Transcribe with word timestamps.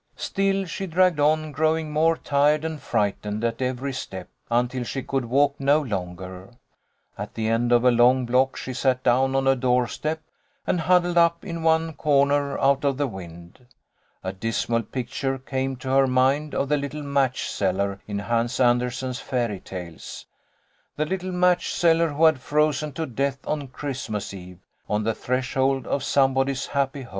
Still 0.17 0.65
she 0.65 0.87
dragged 0.87 1.19
on, 1.19 1.51
growing 1.51 1.91
more 1.91 2.17
tired 2.17 2.65
and 2.65 2.81
frightened 2.81 3.43
at 3.43 3.61
every 3.61 3.93
step, 3.93 4.29
until 4.49 4.83
she 4.83 5.03
could 5.03 5.25
walk 5.25 5.59
no 5.59 5.79
longer. 5.79 6.49
At 7.19 7.35
the 7.35 7.47
end 7.47 7.71
of 7.71 7.85
a 7.85 7.91
long 7.91 8.25
block 8.25 8.57
she 8.57 8.73
sat 8.73 9.03
down 9.03 9.35
on 9.35 9.47
a 9.47 9.55
doorstep, 9.55 10.23
and 10.65 10.79
huddled 10.81 11.19
up 11.19 11.45
in 11.45 11.61
one 11.61 11.93
corner 11.93 12.57
out 12.57 12.83
of 12.83 12.97
the 12.97 13.05
wind. 13.05 13.67
A 14.23 14.33
dismal 14.33 14.81
picture 14.81 15.37
came 15.37 15.75
to 15.75 15.89
her 15.89 16.07
mind 16.07 16.55
of 16.55 16.69
the 16.69 16.77
little 16.77 17.03
match 17.03 17.47
seller 17.47 18.01
in 18.07 18.17
Hans 18.17 18.59
Andersen's 18.59 19.19
fairy 19.19 19.59
tales. 19.59 20.25
The 20.95 21.05
little 21.05 21.31
match 21.31 21.71
seller 21.75 22.09
who 22.09 22.25
had 22.25 22.39
frozen 22.39 22.91
to 22.93 23.05
death 23.05 23.37
on 23.47 23.67
Christ 23.67 24.09
mas 24.09 24.33
eve, 24.33 24.57
on 24.89 25.03
the 25.03 25.13
threshold 25.13 25.85
of 25.85 26.03
somebody's 26.03 26.65
happy 26.65 27.03
home. 27.03 27.09